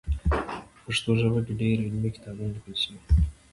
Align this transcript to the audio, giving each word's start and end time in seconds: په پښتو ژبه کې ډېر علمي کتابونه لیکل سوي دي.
په 0.71 0.77
پښتو 0.85 1.11
ژبه 1.21 1.39
کې 1.45 1.53
ډېر 1.61 1.77
علمي 1.85 2.09
کتابونه 2.15 2.49
لیکل 2.55 2.73
سوي 2.83 2.97
دي. 3.05 3.11